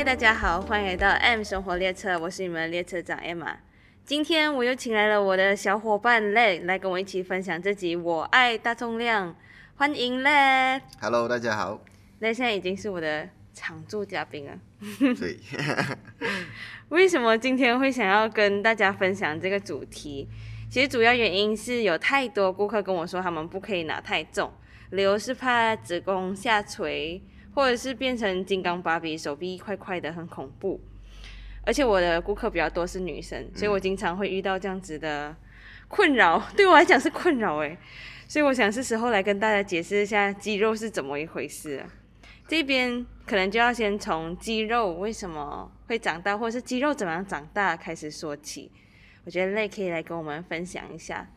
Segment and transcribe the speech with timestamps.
[0.00, 3.54] 嗨，大家好，欢迎来到 M 生活列车，我是你们的列车长 Emma。
[4.02, 9.28] 今天我又请来了我的小伙伴 Lei 来跟我一起分享这集《我爱大重量》，
[9.76, 10.80] 欢迎 Lei。
[11.02, 11.84] Hello，大家好。
[12.18, 14.58] Lei 现在已经是我的常驻嘉宾了。
[14.98, 15.38] 对，
[16.88, 20.26] 为什么今天会想要跟大家分享这个主题？
[20.70, 24.50] 其实主要原因是有太多顾客跟我说，他们不可以拿太重，
[24.92, 27.22] 理由是怕子宫下垂，
[27.60, 30.80] 或者是变成金刚芭比，手臂一块块的很恐怖。
[31.62, 35.36] 而且我的顾客比较多是女生，所以我经常会遇到这样子的
[35.86, 37.76] 困扰， 对我来讲是困扰诶。
[38.26, 41.86] 所以我想是时候来跟大家解释一下肌肉是怎么一回事了。
[42.48, 48.72] 这边可能就要先从肌肉为什么会长大，或者是肌肉怎么样长大开始说起。
[49.26, 51.28] 我觉得累可以来跟我们分享一下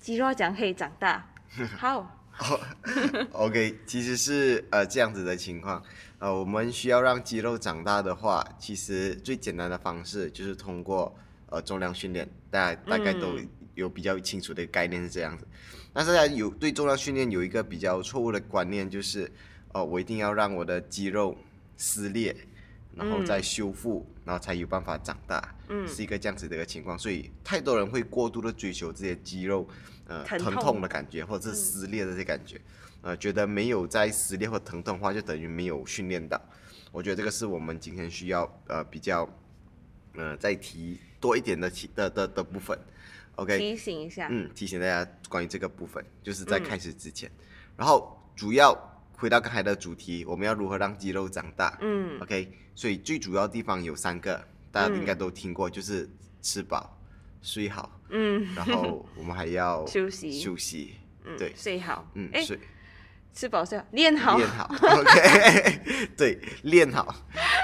[0.00, 1.30] 肌肉怎样可以长大。
[1.78, 2.17] 好，
[3.32, 5.82] OK，其实是呃这样子的情况，
[6.20, 11.12] 呃，我们需要让肌肉长大的话，其实最简单的方式就是通过
[11.50, 13.38] 呃重量训练，大家大概都
[13.74, 15.46] 有比较清楚的概念是这样子。
[15.92, 19.30] 但是大家有对重量训练有一个比较错误的观念，就是
[19.72, 21.36] 呃我一定要让我的肌肉
[21.76, 22.36] 撕裂，
[22.98, 26.98] 然后再修复，然后才有办法长大，嗯是一个这样子的一个情况。
[26.98, 29.66] 所以太多人会过度的追求这些肌肉
[30.08, 32.60] 呃疼疼痛痛的感觉，或者是嗯撕裂的这些感觉。
[33.00, 36.40] 呃，觉得没有在撕裂或疼痛的话，就等于没有训练到。
[36.90, 39.28] 我觉得这个是我们今天需要呃比较
[40.14, 42.76] 呃再提多一点的提的的的部分。
[43.36, 44.26] OK，提醒一下。
[44.28, 47.30] 嗯，提醒大家关于这个部分，就是在嗯开始之前，
[47.76, 48.76] 然后主要
[49.18, 51.76] 回到刚才的主题，我们要如何让肌肉长大？
[51.80, 52.20] 嗯。
[52.20, 54.40] OK，所以最主要地方有三个，
[54.70, 56.08] 大家应该都听过，就是
[56.40, 56.96] 吃饱、
[57.42, 60.40] 睡好，嗯，然后我们还要 休息。
[60.40, 62.08] 休息，嗯对，睡好。
[62.14, 62.58] 嗯，哎，睡。
[63.34, 64.36] 吃饱睡好，练好。
[64.36, 67.14] 练好，OK， 对，练好，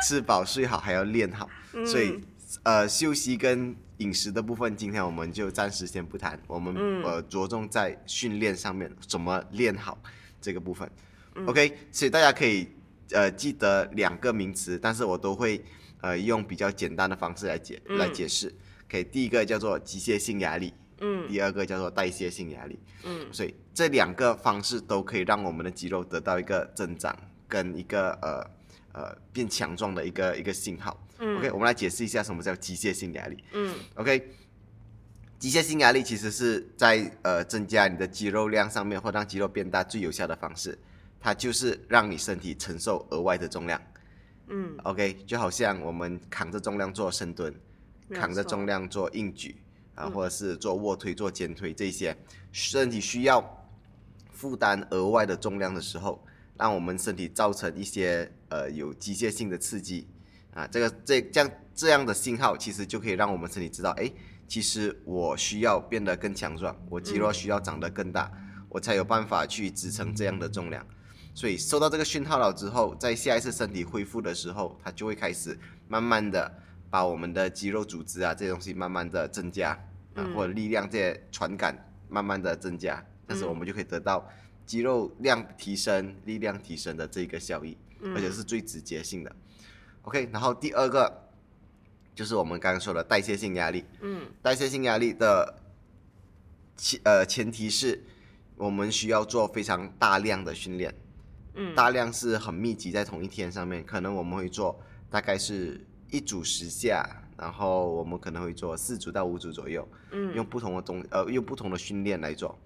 [0.07, 1.87] 吃饱睡好，还要练好，嗯。
[1.87, 2.21] 所以
[2.65, 7.03] 呃，休息跟饮食的部分，今天我们就暂时先不谈，我们、嗯。
[7.05, 9.97] 呃着重在训练上面，怎么练好
[10.41, 10.89] 这个部分、
[11.35, 11.47] 嗯。
[11.47, 12.69] O k 所以大家可以
[13.11, 15.65] 呃记得两个名词，但是我都会
[16.01, 17.99] 呃用比较简单的方式来解、嗯。
[17.99, 18.55] 来解释
[18.89, 21.29] ，OK，第一个叫做机械性压力，嗯。
[21.29, 22.79] 第二个叫做代谢性压力。
[23.05, 23.27] 嗯。
[23.33, 27.17] 所以这两个方式都可以让我们的肌肉得到一个增长
[27.49, 31.07] 跟一个呃呃变强壮的一个一个信号。
[31.19, 31.39] 嗯。
[31.39, 33.43] OK，我们来解释一下什么叫机械性压力。
[33.53, 33.75] 嗯。
[33.97, 34.31] OK，
[35.39, 40.79] 机械性压力其实是在呃增加你的肌肉量上面或让肌肉变大最有效的方式，
[41.25, 43.81] 它就是让你身体承受额外的重量。
[44.49, 47.55] 嗯，OK，就好像我们扛着重量做深蹲，
[48.11, 49.57] 扛着重量做硬举
[49.95, 52.15] 啊，嗯或者是做卧推、做肩推这些，
[52.53, 53.67] 身体需要
[54.33, 56.23] 负担额外的重量的时候，
[56.59, 60.07] 让我们身体造成一些呃有机械性的刺激
[60.53, 64.13] 啊，这个这这样这样的信号，其实就可以让我们身体知道，哎，
[64.47, 68.31] 其实我需要变得更强壮，我肌肉需要长得更大，
[68.69, 70.87] 我才有办法去支撑这样的重量。
[71.35, 75.59] 所以收到这个讯号了之后，在下一次身体恢复的时候，它就会开始
[75.89, 76.51] 慢慢的
[76.89, 79.71] 把我们的肌肉组织啊这些东西慢慢的增加
[80.15, 81.77] 啊，嗯或者力量这些传感
[82.09, 84.25] 慢慢的增加，但是我们就可以得到
[84.65, 87.77] 肌肉量提升、力量提升的这个效益，
[88.15, 89.37] 而且是最直接性的。
[90.03, 91.29] OK，然后第二个
[92.15, 95.59] 就是我们刚刚说的代谢性压力，嗯代谢性压力的
[96.77, 98.05] 前呃前提是
[98.57, 100.95] 我们需要做非常大量的训练。
[101.55, 101.75] 嗯。
[101.75, 104.79] 大量是很密集在同一天上面，可能我们会做
[105.11, 110.35] 大概是一组十下，然后我们可能会做四组到五组左右，嗯。
[110.35, 112.59] 用不同的东呃用不同的训练来做。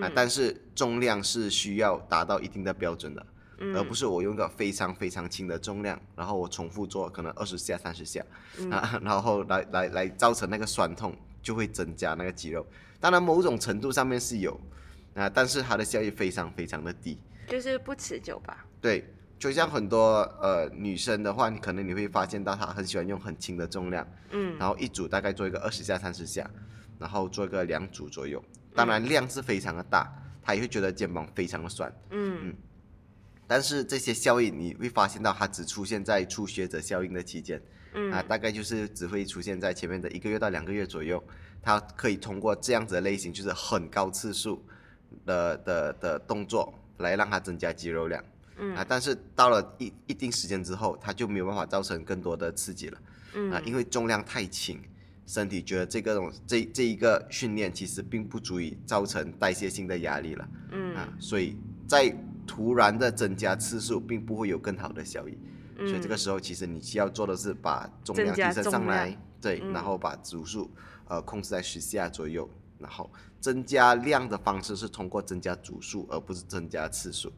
[0.00, 3.26] 啊、嗯但是重量是需要达到一定的标准的，
[3.58, 3.74] 嗯。
[3.76, 8.22] 而不是我用一个非常非常轻的重量，然后我重复做可能二十下三十下、
[8.58, 8.70] 嗯。
[8.70, 12.66] 啊， 然后来来来造成那个酸痛，就会增加那个肌肉。
[13.00, 14.58] 当然某种程度上面是有
[15.14, 17.18] 啊，但是它的效益非常非常的低。
[17.48, 18.66] 就是不持久吧。
[18.80, 19.04] 对，
[19.38, 26.48] 就像很多呃女生的话，你可能你会发现到她很喜欢用很轻的重量，嗯然后一组大概做一个二十下、三十下，
[26.98, 28.42] 然后做一个两组左右。
[28.74, 30.10] 当然量是非常的大，
[30.42, 31.92] 她也会觉得肩膀非常的酸。
[32.10, 32.54] 嗯
[33.48, 37.62] 但是这些效应你会发现到它只出现在初学者效应的期间，
[37.94, 41.22] 嗯啊，大概就是只会出现在前面的一个月到两个月左右。
[41.62, 44.64] 它可以通过这样子的类型，就是很高次数
[45.24, 48.22] 的的的动作来让它增加肌肉量。
[48.58, 52.98] 嗯啊，但是到了一一定时间之后，它就没有办法造成更多的刺激了。
[53.34, 54.80] 嗯啊，因为重量太轻，
[55.26, 60.48] 身体觉得这个东这这一个训练其实并不足以造成代谢性的压力了。
[60.72, 61.56] 嗯啊，所以
[61.86, 62.10] 在
[62.46, 65.36] 突然的增加次数，并不会有更好的效益。
[65.78, 70.70] 所以这个时候其实你需要做的是把重量提升上来，对，然后把组数
[71.06, 72.48] 呃控制在十下左右，
[72.78, 77.32] 然后增加量的方式是通过增加组数，而不是增加次数，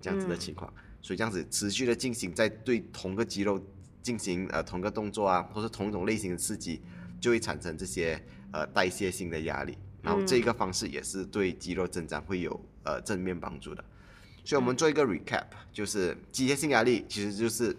[0.00, 0.72] 这样子的情况。
[1.02, 3.60] 所以这样子持续的进行，在对同个肌肉
[4.02, 6.82] 进行呃同个动作啊，或是同一种类型的刺激，
[7.20, 8.20] 就会产生这些
[8.52, 9.76] 呃代谢性的压力。
[10.02, 13.84] 然后这个方式也是对肌肉增长会有呃正面帮助的。
[14.44, 17.76] 所以我们做一个 recap，就是机械性压力其实就是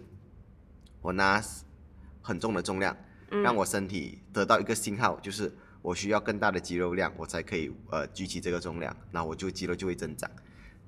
[1.00, 1.42] 我拿
[2.20, 2.94] 很重的重量，
[3.42, 5.50] 让我身体得到一个信号，就是
[5.82, 10.30] 我需要更大的肌肉量，我才可以呃举起这个重量，那我就肌肉就会增长。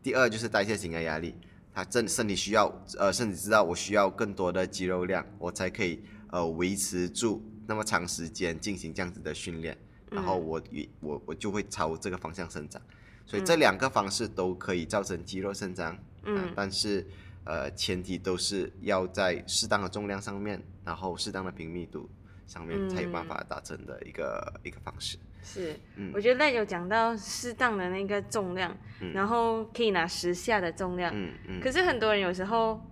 [0.02, 1.34] 第二就是代谢型的压力，
[1.72, 9.76] 它身身体需要呃身体知道我需要更多的肌肉量，我才可以呃维持住那么长时间进行这样子的训练，
[10.10, 10.62] 然后我
[11.00, 12.81] 我我就会朝这个方向生长。
[13.26, 17.06] 所以这两个方式都可以造成肌肉生长，嗯，但是
[17.44, 22.10] 呃前提都是要在适当的重量上面，然后适当的平密度
[22.50, 25.17] 上面才有办法达成的一个一个方式。
[25.43, 25.75] 是，
[26.12, 28.76] 我觉得那有讲到适当的那个重量，
[29.14, 31.61] 然后可以拿十下的重量，嗯嗯。
[31.61, 32.85] 可是很多人有时候，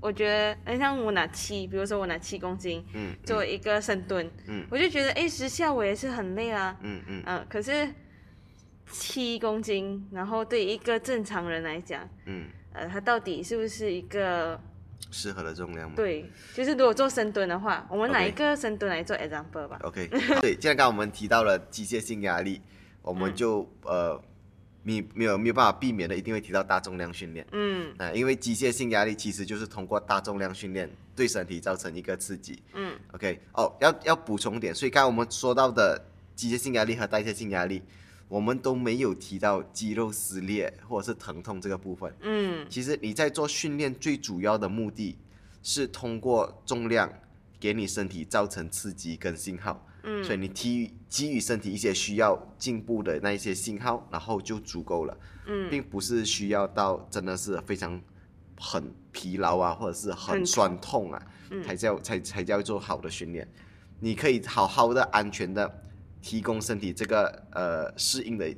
[0.00, 7.88] 我觉得，哎，像我拿七，比如说我拿七公斤，嗯，做一个深蹲，嗯，我就觉得，哎，十下我也是很累啊，嗯嗯，嗯，可是。
[8.90, 12.44] 七公斤，然后对一个正常人来讲，嗯，
[12.74, 14.60] 呃，他到底是不是一个
[15.10, 15.94] 适合的重量吗？
[15.96, 19.78] 对，就是如果做深蹲的话，我们拿一个深蹲来做 example 吧。
[19.82, 20.08] OK，
[20.40, 22.60] 对，既然刚刚我们提到了机械性压力，
[23.02, 24.20] 我们就呃，
[24.82, 27.46] 没没有没有办法避免的，一定会提到大重量训练。
[27.52, 32.62] 嗯，啊，因为机械性压力其实就是通过大重量训练对身体造成一个刺激。
[32.74, 36.02] 嗯，OK，哦，要要补充点，所以刚刚我们说到的
[36.34, 37.82] 机械性压力和代谢性压力。
[38.28, 42.12] 我们都没有提到肌肉撕裂或者是疼痛这个部分。
[42.20, 45.16] 嗯，其实你在做训练最主要的目的
[45.62, 47.12] 是通过重量
[47.60, 49.86] 给你身体造成刺激跟信号。
[50.02, 55.16] 嗯，所以你提给予身体一些需要进步的那一些信号，然后就足够了。
[55.46, 58.00] 嗯，并不是需要到真的是非常
[58.58, 61.22] 很疲劳啊，或者是很酸痛啊，
[61.64, 63.46] 才叫才才叫做好的训练。
[64.00, 65.82] 你可以好好的安全的。
[66.24, 68.50] 提供身体这个呃适应的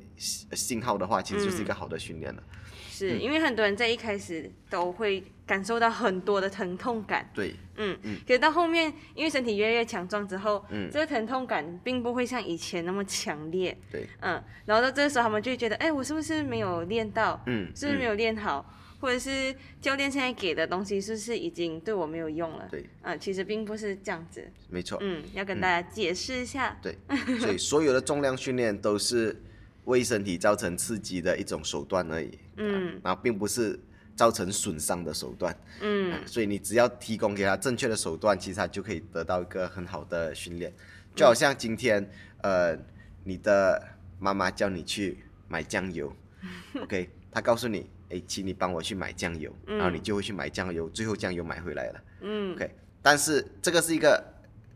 [0.52, 2.40] 信号的话，其实就是一个好的训练了。
[2.88, 7.28] 是因为很多人在一开始都会感受到很多的疼痛感。
[7.34, 8.16] 对，嗯嗯。
[8.24, 13.76] 可是到后面，因为身体越来越强壮之后，嗯，这个疼痛感并不会像以前那么强烈。
[13.90, 14.40] 对，嗯。
[14.64, 17.42] 然后到这个时候，他们就会觉得，哎，我是不是没有练到？
[17.46, 18.64] 嗯，是不是没有练好？
[19.00, 22.66] 或者是教练现在给的东西是不是已经对我没有用了？
[22.70, 24.46] 对，嗯，其实并不是这样子。
[24.68, 24.98] 没错。
[25.02, 26.76] 嗯，要跟大家解释一下。
[26.82, 26.96] 对，
[27.38, 29.40] 所以所有的重量训练都是
[29.84, 32.38] 为身体造成刺激的一种手段而已。
[32.56, 33.00] 嗯。
[33.04, 33.78] 然后并不是
[34.14, 35.54] 造成损伤的手段。
[35.80, 36.18] 嗯。
[36.26, 40.72] 所以你只要提供给他正确的手段，其实他就可以得到一个很好的训练。
[41.14, 42.10] 就好像今天，
[42.42, 42.76] 呃，
[43.24, 43.82] 你的
[44.18, 46.14] 妈妈叫你去买酱油
[46.80, 47.88] ，OK，她告诉你。
[48.10, 52.04] 哎，请你帮我去买酱油，然后你就会去买酱油，最后酱油买回来了。
[52.20, 52.70] 嗯，OK。
[53.02, 54.24] 但是这个是一个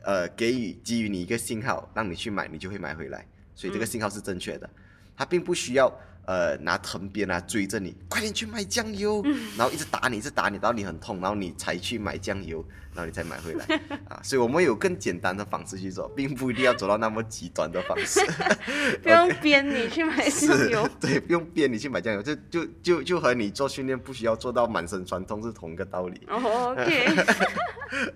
[0.03, 4.69] 呃，给予基于你一个信号，让你去买，你就会买回来，所以这个信号是正确的。
[5.17, 5.93] 它并不需要
[6.27, 9.23] 呃拿藤鞭啊追着你，快点去买酱油，
[9.57, 12.65] 然后一直打你，一直打你，到你很痛，然后你才去买酱油。
[12.93, 13.65] 然后你才买回来
[14.11, 18.19] 啊，所以我们有更简单的方式去做，并不一定要走到那么极端的方式。
[19.01, 26.21] 不用鞭你去买酱油，对，不用鞭你去买酱油，就就就就和你做训练不需要做到满身酸痛是同一个道理。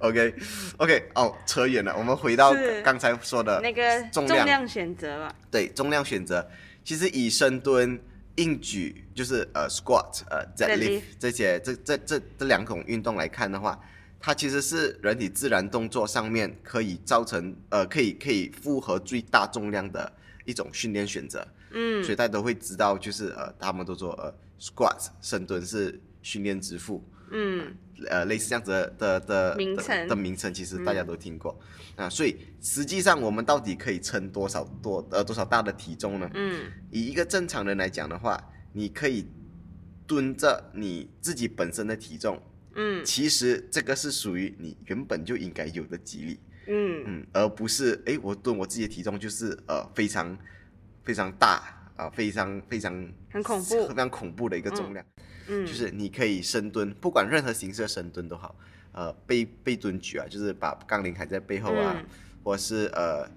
[0.00, 5.32] OK，OK，OK，哦，扯远了，我们回到刚才说的那个重量选择吧。
[5.52, 6.44] 对，重量选择，
[6.84, 7.98] 其实以深蹲、
[8.36, 13.80] 硬举，就是呃 squat、呃 deadlift 这些这这这这两种运动来看的话。
[14.26, 20.10] 它其实是人体自然动作上面可以造成呃可以可以负荷最大重量的
[20.46, 27.76] 一种训练选择，嗯，所以大家都会知道，就是呃他们都说呃 squat 深蹲是训练之父，嗯，
[28.08, 30.08] 呃类似这样子的的名称。
[30.08, 31.60] 的名称，其实大家都听过
[31.96, 36.30] 啊，所以实际上我们到底可以称多少多呃多少大的体重呢？
[36.34, 39.26] 嗯，以一个正常人来讲的话，你可以
[40.06, 42.40] 蹲着你自己本身的体重。
[42.76, 47.04] 嗯，其实这个是属于你原本就应该有的肌力，嗯。
[47.06, 50.36] 嗯，而不是哎，我蹲我自己的体重就是呃非常
[51.04, 51.62] 非常大
[51.96, 52.92] 啊，非常非常
[53.30, 55.06] 很恐怖，非常恐怖的一个重量，
[55.46, 58.56] 嗯，就是你可以深蹲，不管任何形式的深蹲都好，
[58.94, 62.02] 呃背背蹲举啊，就是把杠铃抬在背后啊，
[62.42, 63.28] 或是呃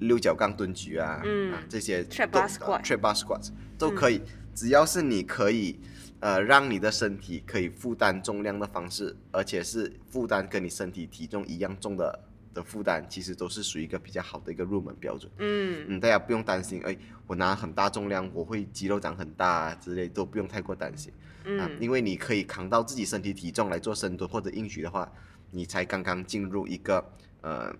[0.00, 4.20] 六角杠蹲举啊，嗯，这些 trap bar squat trap bar squat 都可以，
[4.52, 5.78] 只要是你可以。
[6.24, 12.16] 呃让你的身体可以负担重量的方式，而且是负担跟你身体体重一样重的
[12.54, 15.28] 的负担，其实都是属于一个比较好的一个入门标准。
[15.38, 21.12] 嗯嗯，大家不用担心，哎，我拿很大重量，我会肌肉长很大啊之类，都不用太过担心。
[21.58, 25.10] 啊，嗯因为你可以扛到自己身体体重来做深蹲或者硬举的话，
[25.50, 27.04] 你才刚刚进入一个
[27.42, 27.74] 呃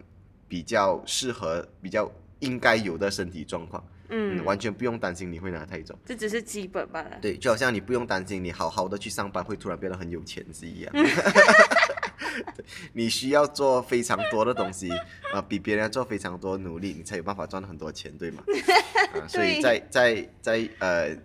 [0.49, 3.83] 比较适合、比较应该有的身体状况。
[4.15, 5.99] 嗯，完全不用担心你会拿太重。
[6.05, 7.17] 这只是基本罢了。
[7.23, 10.93] 对，就好像你不用担心你好好的去上班会突然变得很有钱是一样。
[10.93, 11.03] 对
[12.93, 14.91] 你需要做非常多的东西，
[15.33, 18.43] 呃，比别人做非常多努力，你才有办法赚很多钱，对吗？
[19.15, 21.17] 啊，所以 在在在呃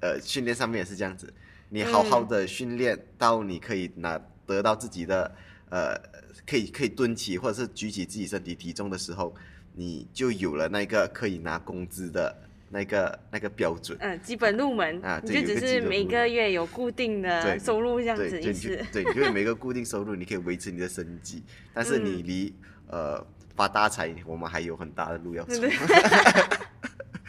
[0.00, 1.32] 呃训练上面也是这样子，
[1.74, 5.34] 你好好的训练到你可以拿得到自己的
[5.70, 5.98] 呃
[6.46, 9.34] 可以可以蹲起或者是举起自己身体体重的时候，
[9.74, 12.36] 你就有了那个可以拿工资的
[12.68, 13.96] 那个那个标准。
[14.02, 18.86] 嗯，基本入门，啊你就只是每个月有固定的收入这样，子意就你就思。
[18.92, 22.54] 对，因为每个固定收入，你可以维持你的生计，但是你嗯离、
[22.88, 23.26] 呃
[23.56, 25.70] 发大财，我们还有很大的路要走对。
[25.70, 25.78] 对，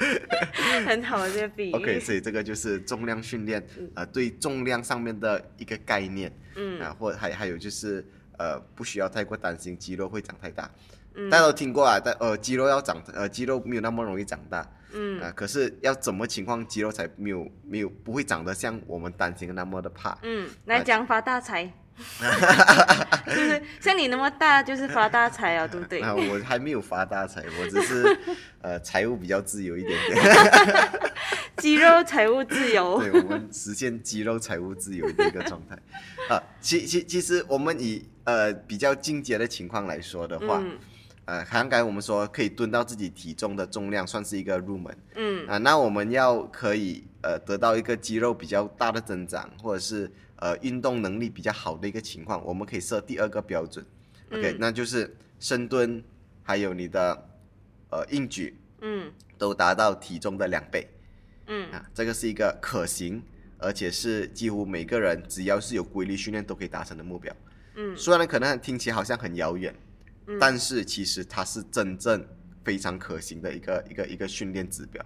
[0.82, 1.74] 很好的这个比喻。
[1.74, 3.65] OK，所以这个就是重量训练，
[3.96, 6.32] 呃，对重量上面的一个概念。
[6.56, 6.80] 嗯。
[6.82, 8.06] 啊，或还还有就是
[8.38, 10.70] 呃，不需要太过担心肌肉会长太大。
[11.15, 11.30] 嗯。
[11.30, 15.22] 大家都听过啊，但呃，肌肉要长，呃，肌肉没有那么容易长大，嗯。
[15.22, 20.18] 啊，可是要怎么情况肌肉才没有没有不会长得像我们担心的那么的怕？
[20.24, 21.72] 嗯，来讲发大财，
[23.27, 26.01] 就是像你那么大，就是发大财啊，对不对？
[26.01, 28.17] 啊，我还没有发大财，我只是
[28.62, 30.23] 呃财务比较自由一点点。
[31.57, 33.00] 肌肉财务自由。
[33.00, 35.77] 对，我们实现肌肉财务自由的一个状态。
[36.33, 40.77] 啊，其其其实我们以呃比较进阶的情况来说的话，嗯
[41.25, 45.58] 呃，好像刚才我们说可以蹲到自己体重的重量，算是一个入门嗯啊。
[45.58, 53.86] 那我们要可以呃得到一个肌肉比较大的增长，或者是呃运动能力比较好的一个情况，我们可以设第二个标准。
[54.32, 56.03] OK，、嗯那就是深蹲，
[56.44, 57.30] 还有你的
[57.89, 60.88] 呃硬举嗯都达到体重的两倍。
[61.48, 63.22] 嗯啊，这个是一个可行，
[63.58, 67.34] 而且是几乎每个人只要是有规律训练都可以达成的目标。
[67.75, 69.74] 嗯虽然可能听起来好像很遥远，
[70.27, 70.38] 嗯。
[70.39, 72.25] 但是其实它是真正
[72.63, 75.03] 非常可行的一个一个一个训练指标。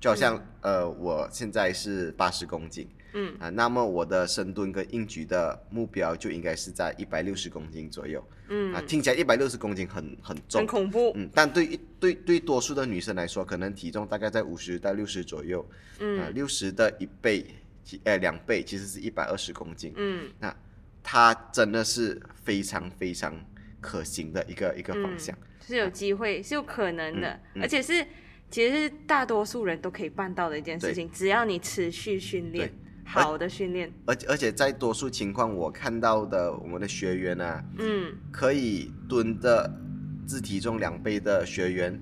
[0.00, 3.36] 就好像、呃，我现在是八十公斤嗯。
[3.38, 8.82] 啊，那么我的深蹲跟硬举的目标就应该是在一百六十公斤左右嗯，啊。
[8.84, 10.62] 听起来一百六十公斤很很重。
[10.62, 11.12] 很，恐怖。
[11.14, 17.46] 嗯，但对于对对多数的女生来说，可能体重大概在五十到六十左右，啊，嗯六十的一倍，
[17.84, 20.28] 其呃两倍其实是一百二十公斤，嗯。
[20.40, 20.52] 那
[21.00, 23.32] 它真的是非常非常
[23.82, 25.36] 可行的一个一个方向。
[25.60, 28.04] 是有机会，是有可能的，而且是
[28.50, 32.72] 其实是大多数人都可以办到的一件事情，只要你持续训练，
[33.04, 38.12] 好的训练，而且而且在多数情况，我看到的我们的学员啊，嗯。
[38.30, 39.70] 可以蹲的
[40.26, 42.00] 自体重两倍的学员，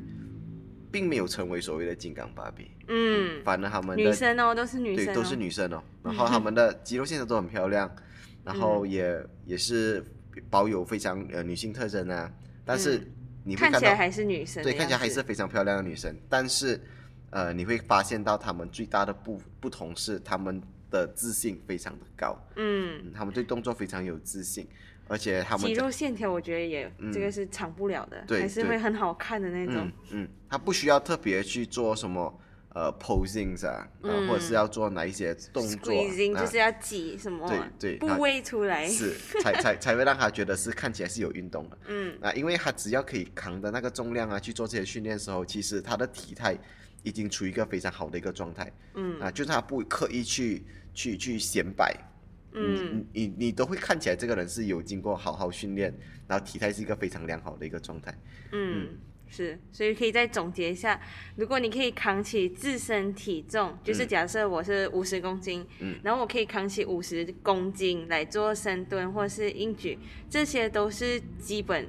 [0.90, 7.94] 并没有成为所谓的金刚芭比，嗯，反正他们的女生哦，都是女生、哦，对都是女生哦，然后 他们的肌肉线条都很漂亮，
[8.42, 8.90] 然后嗯。
[8.90, 10.04] 也也是
[10.48, 12.32] 保有非常呃女性特征啊，
[12.64, 13.12] 但是嗯。
[13.42, 16.78] 你会看起来还是女生对，看起来还是非常漂亮的女生，但是，
[17.30, 20.60] 呃，你会发现到她们最大的不不同是她们
[20.90, 23.00] 的自信非常的高，嗯。
[23.02, 24.68] 嗯，她们对动作非常有自信，
[25.08, 27.10] 而且她们肌肉线条，我觉得也、嗯。
[27.10, 29.90] 这个是长不了的，对还是会很好看的那种。
[30.10, 30.22] 嗯。
[30.24, 32.38] 嗯，她不需要特别去做什么
[32.72, 41.78] 呃 posings 啊，呃，或者是要做哪一些动作，就是要挤什么啊对对部位出来，是才才 才会让他觉得是看起来是有运动的。
[41.88, 42.16] 嗯。
[42.20, 46.56] 啊，因为他只要可以扛的那个重量啊，去做这些训练的时候，其实他的体态
[47.02, 48.72] 已经处于一个非常好的一个状态。
[48.94, 49.20] 嗯。
[49.20, 51.96] 啊，就是他不刻意去去去显摆，
[52.52, 53.04] 嗯。
[53.12, 55.92] 你你你都会看起来这个人是有经过好好训练，
[56.28, 58.16] 然后体态是一个非常良好的一个状态。
[58.52, 58.88] 嗯，
[59.30, 61.00] 是，所以可以再总结一下，
[61.36, 65.94] 如果你可以扛起自身体重，就是假设我是五十公斤，嗯。
[66.02, 71.86] 然后我可以扛起五十公斤来做深蹲或是硬举，这些都是基本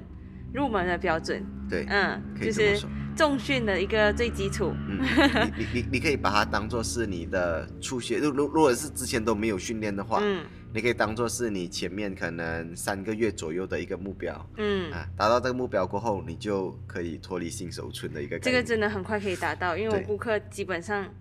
[0.54, 2.80] 入门的标准，对，嗯，就是。
[3.14, 4.98] 重训的一个最基础，嗯，
[5.54, 10.42] 你你你你可以把它当做是你的初学，如如如果是之前都没有训练的话，嗯
[10.74, 14.50] 你可以当做是你前面可能三个月左右的一个目标。
[14.56, 14.90] 嗯。
[14.92, 18.62] 啊，达到这个目标过后，你就可以脱离新手村的一个概这念。
[18.62, 21.12] 个真的很快可以达到，因为我对顾客基本上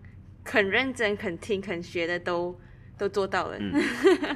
[0.43, 2.57] 肯认真、肯听、肯学的都
[2.97, 3.57] 都做到了。
[3.59, 3.73] 嗯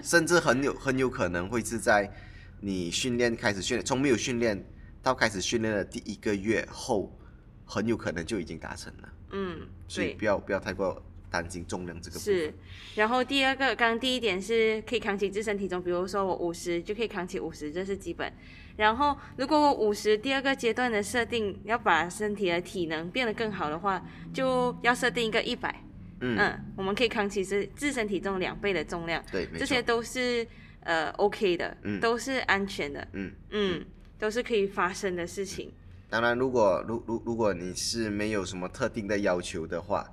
[0.04, 2.12] 甚至很有很有可能会是在
[2.60, 4.64] 你训练开始训练，从没有训练
[5.02, 7.18] 到开始训练的第一个月后，
[7.64, 9.10] 很有可能就已经达成了。
[9.32, 11.02] 嗯，所以不要不要太过
[11.42, 12.54] 担心重量这个部是。，
[12.96, 18.32] 然后第二个，刚刚第一点是可以扛起自身体重，比如说我五十就可以扛起五十，这是基本。
[18.78, 25.84] 然后如果我五十第二个阶段的设定要把身体的体能变得更好的话，就要设定一个一百，
[26.20, 30.46] 嗯，嗯，我们可以扛起自自身体重两倍的重量，对，没这些，都是
[30.82, 33.32] 呃 OK 的，嗯都是安全的，嗯。
[33.52, 33.86] 嗯，
[34.20, 35.72] 都是可以发生的事情。
[36.10, 40.06] 当然，如果如如如果你是没有什么特定的要求的话，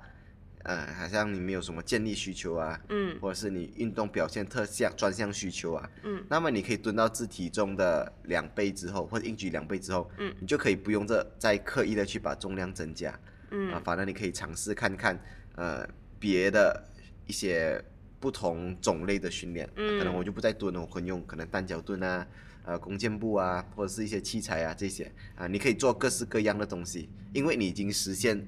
[0.63, 13.17] 呃，好像你没有什么建立需求啊，嗯或者是你运动表现特项专项需求啊，嗯，那么你可以蹲到自体重的两倍之后，或者硬举两倍之后，嗯，你就可以不用这再刻意的去把重量增加，
[13.51, 13.71] 嗯。
[13.73, 15.19] 啊，反正你可以尝试看看，
[15.55, 15.85] 呃，
[16.17, 16.81] 别的
[17.27, 17.83] 一些
[18.21, 22.25] 不同种类的训练，嗯可能我就不再蹲了，我可能用可能单脚蹲啊，
[22.63, 25.11] 呃，弓箭步啊，或者是一些器材啊这些。
[25.35, 28.41] 啊，你可以做各式各样的东西，因为你已经实现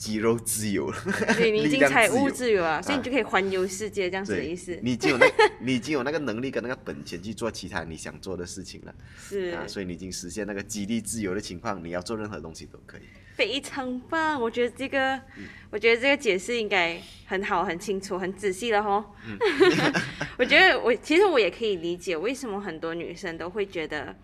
[0.00, 0.90] 肌肉自由。
[0.90, 0.96] 了，
[1.36, 4.32] 对你已 力经财务自由了，所以啊你就可以环游世界这样子。
[4.32, 4.80] 的对意思。
[4.82, 5.26] 你已经有那，
[5.60, 8.94] 你已经有那个能力跟那个本钱去做其他你想做的事情了。
[9.18, 9.54] 是。
[9.54, 13.02] 啊，所以你已经实现那个激励自由的情况，你要做任何东西都可以。
[13.34, 15.44] 非常棒，我觉得这个，嗯。
[15.70, 19.04] 我觉得这个解释应该很好、很清楚、很仔细了哦。
[19.26, 19.38] 嗯。
[20.38, 24.16] 我觉得我其实我也可以理解为什么很多女生都会觉得，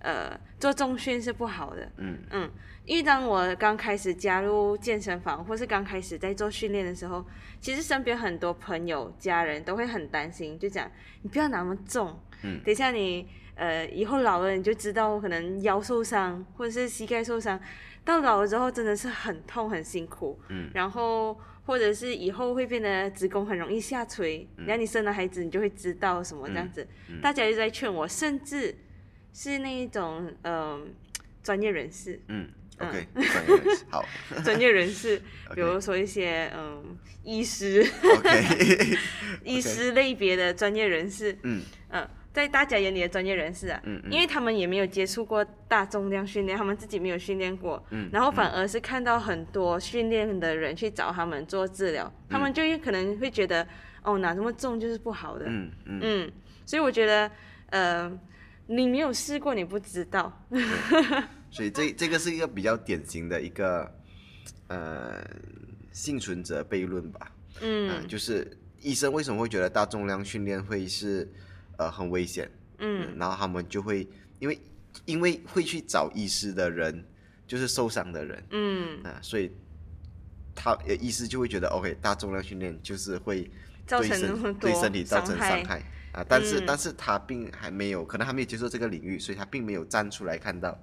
[0.00, 1.90] 呃，做重训是不好的。
[1.96, 2.18] 嗯。
[2.30, 2.50] 嗯，
[2.86, 7.24] 因为当我刚开始加入健身房，或是刚开始在做训练的时候，
[7.60, 10.90] 其实身边很多朋友、家人都会很担心，就讲
[11.22, 12.60] 你不要那么重，嗯。
[12.62, 17.58] 等一下你呃以后老了你就知道可能腰受伤或者是膝盖受伤，
[18.04, 20.70] 到老了之后真的是很痛很辛苦，嗯。
[20.74, 28.76] 然后或者是以后会变得子宫很容易下垂，然后你生了孩子你就会知道什么这样子，嗯大家就在劝我，甚至
[29.32, 30.94] 是那一种嗯、
[31.42, 32.20] 专业人士。
[32.28, 34.04] 嗯嗯，OK， 专业人士好。
[34.44, 35.22] 专业人士，
[35.54, 38.98] 比如说一些嗯医师、，OK，
[39.44, 41.62] 医师类别的专业人士，嗯。
[41.90, 44.12] 嗯，在大家眼里的专业人士啊，嗯嗯。
[44.12, 53.66] 因为他们也没有接触过大重量训练，他们自己没有训练过，嗯然后反而是看到很多训练的人去找他们做治疗，他们就可能会觉得，
[54.02, 55.46] 哦，哪这么重就是不好的，
[55.86, 56.30] 嗯，
[56.66, 57.30] 所以我觉得，
[57.70, 58.10] 呃，
[58.66, 60.32] 你没有试过，你不知道，
[61.54, 63.88] 所以这这个是一个比较典型的一个
[64.66, 65.24] 呃
[65.92, 67.90] 幸存者悖论吧，嗯。
[67.90, 71.32] 啊，就是医生为什么会觉得大重量训练会是
[71.76, 72.50] 呃很危险？
[72.78, 74.04] 嗯，然后他们就会
[74.40, 74.60] 因为
[75.04, 77.04] 因为会去找医师的人
[77.46, 78.44] 就是受伤的人。
[78.50, 79.52] 嗯，啊，所以
[80.56, 83.48] 他呃医师就会觉得 OK 大重量训练就是会
[83.86, 85.60] 造成对身体造成伤害。
[85.60, 85.82] 伤害。
[86.10, 86.64] 啊，但是、嗯。
[86.66, 90.76] 但是他并还没有可能还没有接受这个领域，所以他并没有站出来看到，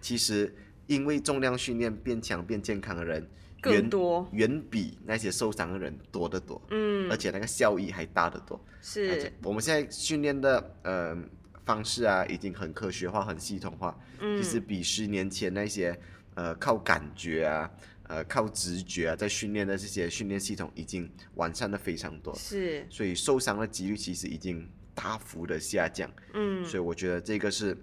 [0.00, 0.54] 其实
[0.86, 3.28] 因为重量训练变强变健康的人
[3.60, 7.10] 更多，远比那些受伤的人多得多，嗯。
[7.10, 8.62] 而，且那个效益还大得多。
[8.80, 11.16] 是，我们现在训练的呃
[11.64, 14.40] 方式啊，已经很科学化、很系统化，嗯。
[14.40, 15.98] 其实比十年前那些
[16.34, 17.70] 呃靠感觉啊、
[18.04, 26.08] 呃靠直觉啊在训练的这些训练系统已经完善的非常多，是，所以受伤的几率其实已经大幅的下降。
[26.34, 27.76] 嗯，所以我觉得这个是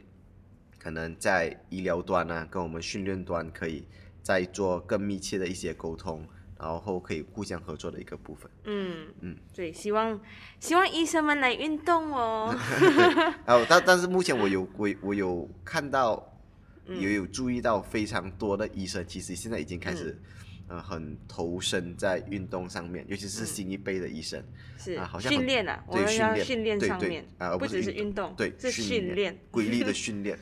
[0.84, 3.88] 可能在医疗端呢、跟我们训练端可以
[4.22, 6.28] 再做更密切的一些沟通，
[6.60, 8.52] 然后可以互相合作的一个部分。
[8.66, 10.20] 嗯嗯，对，希望
[10.60, 12.54] 希望医生们来运动哦。
[13.48, 16.38] 然后，但但是目前我有我我有看到，
[16.86, 17.00] 嗯。
[17.00, 19.96] 也有注意到非常多的医生，其实现在已经开嗯。
[19.96, 20.22] 始，
[20.68, 24.44] 呃，很投身在运动上面，尤其是新一辈的医生，
[24.78, 26.38] 是啊好像训练啊，我们对训练。
[26.38, 29.38] 要训练对对上面啊而不不只是运是运动，对，是训练。
[29.52, 30.38] 规律的训练，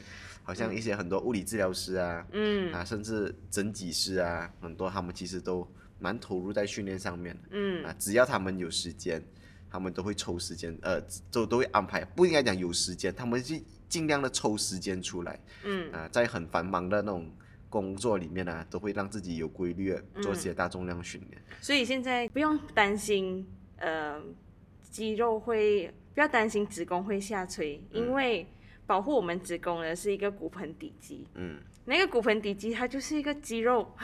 [0.52, 2.74] 好像一些很多物理治疗师啊，嗯。
[2.74, 5.66] 啊，甚至整脊师啊，很多他们其实都
[5.98, 7.42] 蛮投入在训练上面的。
[7.52, 7.86] 嗯。
[7.86, 9.24] 啊，只要他们有时间，
[9.70, 15.90] 他们都会抽时间，呃，都都会安排，不应该讲有时间，他们是尽量的抽时间出来，嗯。
[15.94, 17.32] 啊，在很繁忙的那种
[17.70, 21.42] 工作里面呢、都会让自己有规律做嗯些大重量训练。
[21.62, 24.22] 所以现在不用担心，呃，
[24.90, 28.46] 肌肉会不要担心子宫会下垂，因为
[28.92, 31.26] 保护我们子宫的是一个骨盆底肌。
[31.36, 33.96] 嗯，那个骨盆底肌它就是一个肌肉，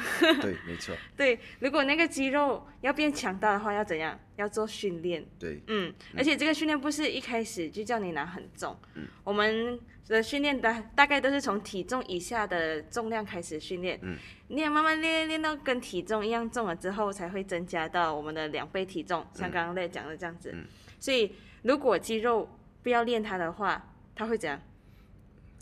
[0.42, 4.18] 对， 没错，对，如果那个肌肉要变强大的话，要怎样？
[4.38, 5.26] 要做训练。
[5.38, 14.16] 对，嗯，而且这个训练不是一开始就叫你拿很重，嗯我们的训练大大概都是从体重以下的重量开始训练，嗯，
[14.48, 20.52] 你也慢慢练练到跟体重一样重了之后，才会增加到我们的两倍体重，像刚刚在讲的这样子。
[20.54, 20.66] 嗯
[20.98, 22.50] 所以如果肌肉
[22.82, 24.60] 不要练它的话，它会怎样？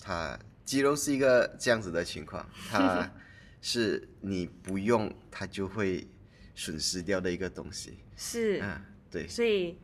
[0.06, 3.12] 它肌肉是一个这样子的情况，它
[3.60, 6.08] 是你不用它就会
[6.54, 7.98] 损失掉的一个东西。
[8.16, 9.80] 是，啊，对，所以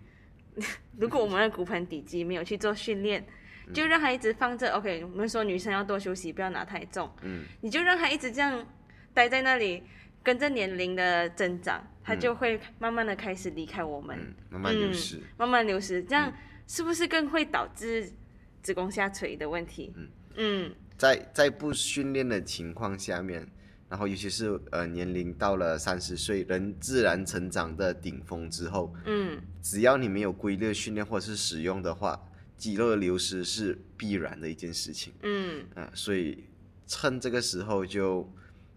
[0.99, 3.25] 如果我们的骨盆底肌没有去做训练，
[3.73, 4.71] 就让它一直放着。
[4.73, 7.11] OK，我们说女生要多休息，不要拿太重。
[7.23, 8.63] 嗯，你就让它一直这样
[9.15, 9.83] 待在那里，
[10.21, 15.19] 跟着年龄的增长，它就会慢慢的开始离开我们，嗯，慢慢流失。
[15.37, 16.03] 慢慢流失。
[16.03, 16.31] 这样
[16.67, 18.07] 是不是更会导致
[18.61, 19.93] 子宫下垂的问题？
[19.95, 20.09] 嗯。
[20.35, 20.75] 嗯。
[20.97, 23.47] 在在不训练的情况下面，
[23.89, 29.41] 然后尤其是呃年龄到了三十岁，人自然成长的顶峰之后，嗯。
[29.61, 32.19] 只要你没有规律训练或者是使用的话，
[32.57, 35.11] 肌肉的流失是必然的一件事情。
[35.23, 36.43] 嗯，啊、所以
[36.85, 38.31] 趁这个时候就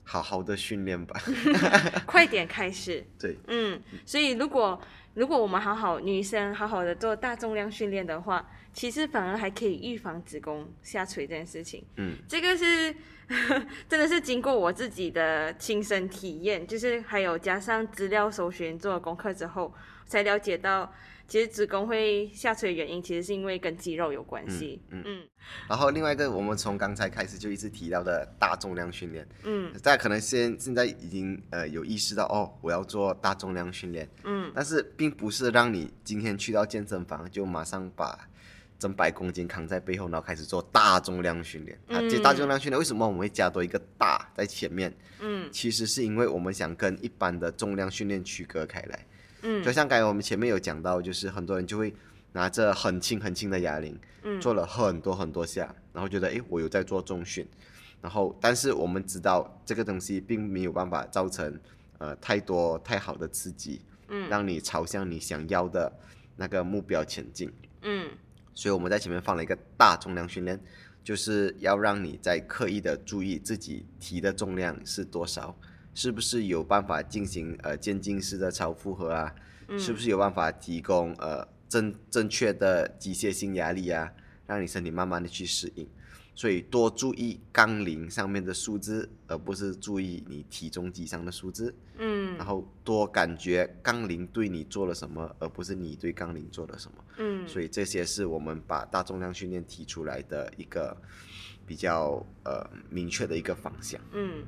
[0.05, 1.21] 好好的训练吧。
[2.07, 3.05] 快点开始。
[3.19, 4.81] 对，嗯，所以如果
[5.15, 11.85] 如果我们好好女生好好的做大重量训练的话，其实反而还可以预防子宫下垂这件事情。
[11.97, 12.95] 嗯，这个是
[13.89, 19.73] 真的是经过我自己的亲身体验，就是还有加上资料搜寻做了功课之后，
[20.07, 20.93] 才了解到，
[21.27, 24.81] 其实子宫会下垂的原因其实是因为跟肌肉有关系。
[24.91, 25.23] 嗯嗯
[25.69, 38.29] 然后另外一个，我们从刚才开始就一直提到的大重量训练，嗯大家可能现现在已经呃有意识到哦，我要做大重量训练，嗯但是并不是让你今天去到健身房就马上把
[38.79, 41.79] 整百公斤扛在背后，然后开始做大重量训练。
[41.89, 44.95] 啊，这大重量训练为什么我们会加多一个大在前面？
[45.21, 49.07] 嗯其实是因为我们想跟一般的重量训练区隔开来。
[49.45, 49.63] 嗯。
[49.63, 51.95] 就像刚才我们前面有讲到，就是很多人就会
[52.33, 54.41] 拿着很轻很轻的哑铃，嗯。
[54.41, 57.47] 做了很多很多下，然后觉得诶，我有在做重训，
[58.01, 61.61] 然后但是我们知道这个东西并没有办法造成
[61.99, 64.29] 呃太多太好的刺激，嗯。
[64.29, 65.93] 让你朝向你想要的
[66.37, 67.53] 那个目标前进。
[67.83, 68.11] 嗯。
[68.57, 70.61] 所以我们在前面放了一个大重量训练，
[71.03, 75.57] 就是要让你在刻意的注意自己提的重量是多少，
[75.95, 79.35] 是不是有办法进行呃渐进式的超负荷啊，
[79.79, 84.13] 是不是有办法提供呃正正确的机械性压力啊，
[84.47, 85.89] 让你身体慢慢的去适应。
[86.37, 91.73] 所以多注意杠铃上面的数字，而不是注意你体重机上的数字。
[91.97, 97.05] 嗯然后多感觉杠铃对你做了什么，而不是你对杠铃做了什么。
[97.19, 100.97] 嗯所以这些是我们把大重量训练提出来的一个
[101.65, 104.01] 比较呃明确的一个方向。
[104.13, 104.43] 嗯，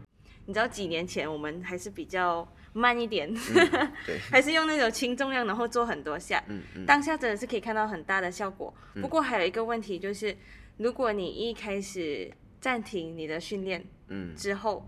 [0.46, 3.32] 你知道几年前我们还是比较慢一点，
[4.06, 6.42] 对，还是用那种轻重量，然后做很多下。
[6.48, 6.87] 嗯嗯。
[6.87, 8.72] 当下真的是可以看到很大的效果。
[9.00, 10.37] 不过还有一个问题就是，
[10.76, 12.30] 如果你一开始
[12.61, 14.35] 暂停你的训练嗯。
[14.35, 14.87] 之后，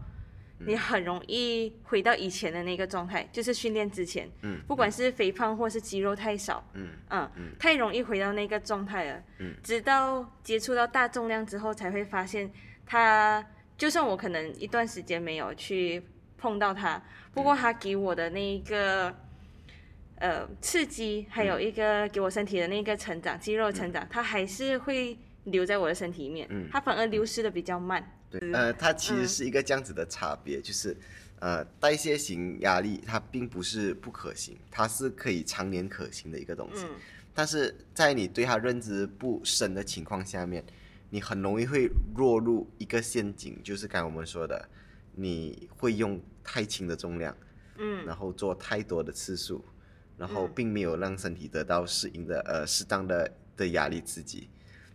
[0.61, 4.61] 你很容易回到以前的那个状态，就是训练之前，嗯。
[4.69, 9.23] 不管是肥胖或是肌肉太少，嗯嗯，太容易回到那个状态了。
[9.39, 9.55] 嗯。
[9.63, 12.53] 直到接触到大重量之后，才会发现
[12.85, 13.45] 它，
[13.79, 16.03] 就算我可能一段时间没有去
[16.37, 19.15] 碰到它，不过它给我的那一个。
[20.21, 28.05] 呃，刺激还有一个给我身体的那个成长，肌肉成长，它还是会留在我的身体里面，嗯它反而流失的比较慢。
[28.29, 30.97] 对，呃，它其实是一个这样子的差别，就是
[31.39, 36.83] 呃代谢型压力它并不是不可行，它是可以常年可行的一个东西。
[36.83, 36.97] 嗯
[37.33, 40.65] 但是在你对它认知不深的情况下面，
[41.11, 44.69] 你很容易会落入一个陷阱，就是刚才我们说的，
[45.15, 47.37] 你会用太轻的重量，
[47.79, 48.05] 嗯。
[48.05, 49.65] 然后做太多的次数，
[50.17, 50.53] 然后嗯。
[50.55, 54.49] 并没有让身体得到适应的呃适当的的压力刺激。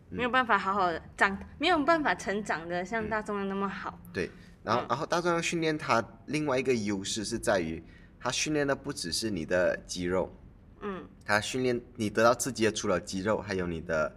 [0.10, 4.00] 没有办法好好的长，没有办法成长的像大重量那么好。
[4.14, 4.30] 对，
[4.64, 7.84] 然后、嗯然后大重量训练它另外一个优势是在于，
[8.20, 10.32] 它训练的不只是你的肌肉，
[10.82, 11.04] 嗯。
[11.26, 14.16] 它训练你得到刺激的除了肌肉，还有你的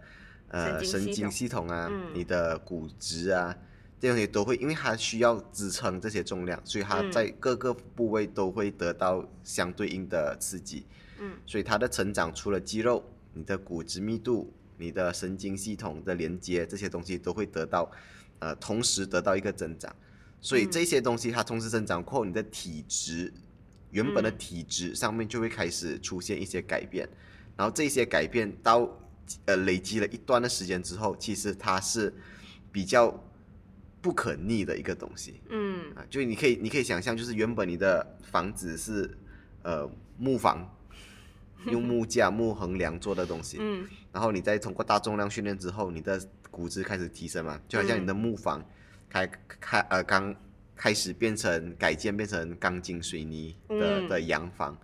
[0.49, 1.67] 呃神经系统。
[1.67, 2.11] 啊，嗯。
[2.13, 3.55] 你的骨质啊，
[3.99, 7.11] 这些东西都会，因为它需要支撑这些重量，所以它嗯。
[7.11, 10.85] 在各个部位都会得到相对应的刺激。
[11.19, 11.33] 嗯。
[11.45, 17.91] 所以它的成长除了肌肉，你的骨质密度、你的神经系统的连接这些东西都会得到，
[18.39, 19.93] 呃，同时得到一个增长。
[20.39, 20.71] 所以嗯。
[20.71, 23.33] 这些东西它同时增长过后，你的体质
[23.89, 27.07] 原本的嗯体质上面就会开始出现一些改变，
[27.55, 28.87] 然后这些改变到
[29.45, 32.13] 呃累积了一段的时间之后，其实它是
[32.71, 33.23] 比较
[34.01, 35.41] 不可逆的一个东西。
[35.49, 35.91] 嗯。
[35.95, 39.17] 啊，就你可以你可以想象，就是原本你的房子是
[39.63, 40.69] 呃木房，
[41.65, 43.87] 用木架、木横梁做的东西，嗯。
[44.11, 48.63] 然后你再通过大重量训练之后，你的骨质开始提升嘛，就好像你的木房
[49.09, 50.35] 开开呃刚
[50.75, 54.09] 开始变成改建变成钢筋水泥的、嗯。
[54.09, 54.77] 的洋房，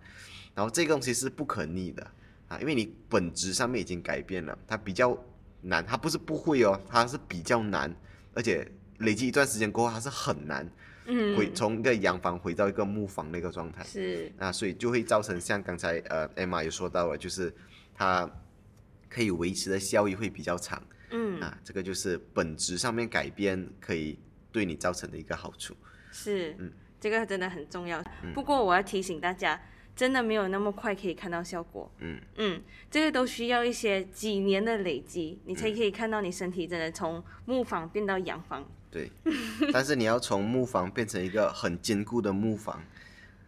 [0.54, 2.10] 然后这个东西是不可逆的
[2.54, 5.16] 啊，因为你本质上面已经改变了，它比较
[5.60, 7.94] 难，它不是不会哦，它是比较难，
[8.34, 8.66] 而且
[8.98, 10.70] 累积一段时间过后，它是很难
[11.06, 13.82] 嗯，回从一个洋房回到一个木房那个状态。
[13.84, 17.52] 是，啊，所以就会造成像刚才呃 Emma 也说到了，就是
[17.94, 18.30] 它
[19.08, 24.18] 可以维持的效益会比较长嗯，啊，这个就是本质上面改变可以
[24.52, 25.76] 对你造成的一个好处。
[26.12, 28.02] 是，嗯这个真的很重要。
[28.32, 29.60] 不过我要提醒大家，
[29.96, 31.90] 真的没有那么快可以看到效果。
[31.98, 38.64] 嗯嗯，这个都需要一些几年的累积，你才可以看到你身体真的从木房变到洋房。
[38.90, 39.10] 对，
[39.72, 42.82] 但是你要从木房变成一个很坚固的木房，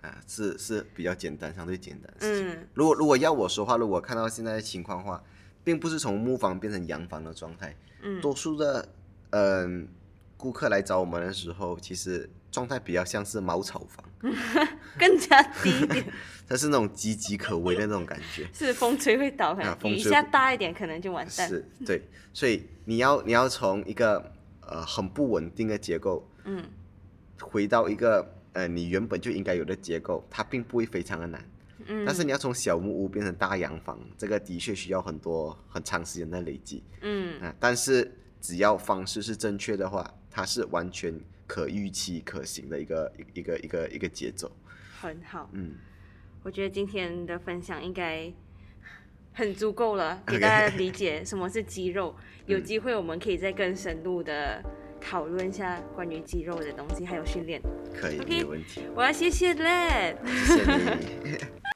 [0.03, 2.49] 啊，是是比较简单，相对简单的事情。
[2.49, 5.23] 嗯如果如果要我说话，如果看到现在的情况的话，
[5.63, 7.75] 并不是从木房变成洋房的状态。
[8.03, 8.89] 嗯多数的
[9.31, 9.89] 嗯、
[10.37, 14.05] 顾客来找我们的时候，其实状态比较像是茅草房，
[14.99, 16.07] 更加低一点，
[16.49, 18.47] 它是那种岌岌可危的那种感觉。
[18.55, 21.49] 是风吹会倒，可能雨下大一点可能就完蛋。
[21.49, 26.65] 是对，所以你要你要从一个呃很不稳定的结构，嗯，
[27.41, 31.45] 回到一个呃你原本就应该有的结构，它并不会非常的难。
[31.89, 37.55] 嗯，但是你要从小木屋变成大洋房，这个的确需要很多很长时间的累积嗯啊。
[37.61, 44.51] 但是只要方式是正确的话，它是完全可预期可行的一个一个一个一个节奏。
[45.01, 45.49] 很好。
[45.53, 45.75] 嗯，
[46.47, 48.33] 我觉得今天的分享应该
[49.33, 52.15] 很足够了， 给大家理解什么是肌肉。
[52.47, 54.63] 有机会我们可以再更深入的
[55.01, 57.61] 讨论一下关于肌肉的东西，还有训练。
[57.93, 60.15] 可以没有问题，我要谢谢 Led。
[60.25, 60.77] 谢谢
[61.25, 61.37] 你。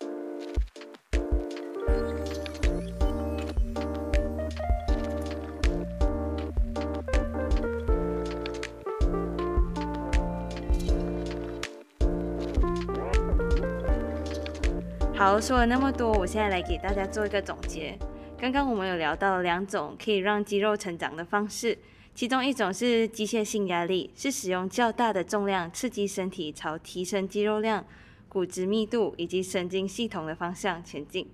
[15.31, 17.97] 好，说了那么多，我现在来给大家做一个总结。
[18.37, 21.79] 刚刚我们有聊到两种可以让肌肉成长的方式，
[22.17, 27.87] 其中一种是机械性压力，是使用较大的重量刺激身体朝提升肌肉量、
[28.29, 31.31] 骨质密度以及神经系统的方向前进。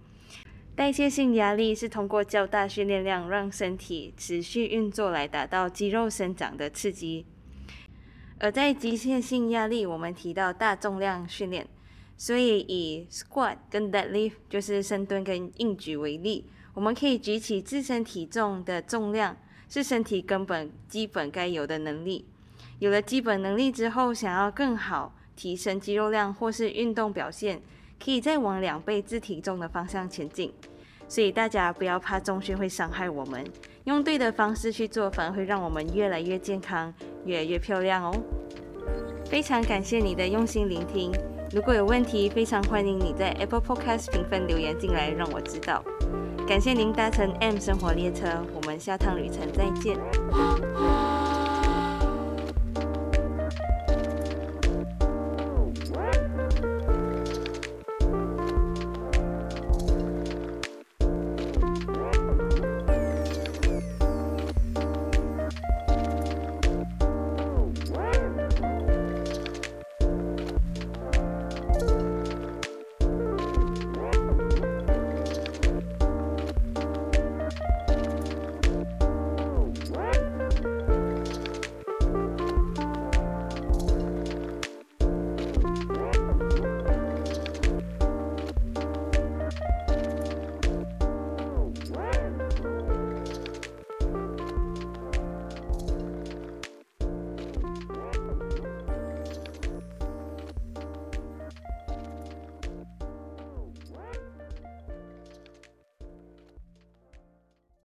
[0.74, 7.24] 代谢性压力是通过较大训练量让身体持续运作来达到肌肉生长的刺激。
[8.40, 11.66] 而在机械性压力，我们提到大重量训练，
[12.16, 19.36] 所以以 squat 跟 deadlift 就是深蹲跟硬举为例，我们可以举起自身体重的重量，
[19.68, 22.24] 是身体根本基本该有的能力。
[22.78, 27.60] 有了基本能力之后，想要更好提升肌肉量或是运动表现，
[28.02, 30.52] 可以再往两倍自体重的方向前进。
[31.08, 33.44] 所以大家不要怕重训会伤害我们，
[33.84, 36.92] 用对的方式去做，反而会让我们越来越健康，
[37.24, 38.12] 越来越漂亮哦。
[39.26, 41.12] 非常感谢你的用心聆听。
[41.52, 45.82] 如果有问题，非常欢迎你在 Apple Podcast 评分留言进来，让我知道。
[46.46, 49.96] 感谢您搭乘 M 生活列车，我们下趟旅程再见。